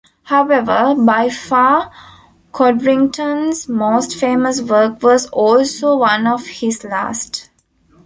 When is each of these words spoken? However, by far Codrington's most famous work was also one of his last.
However, 0.23 0.95
by 0.97 1.29
far 1.29 1.91
Codrington's 2.53 3.69
most 3.69 4.15
famous 4.15 4.59
work 4.59 5.03
was 5.03 5.27
also 5.27 5.95
one 5.95 6.25
of 6.25 6.47
his 6.47 6.83
last. 6.83 7.51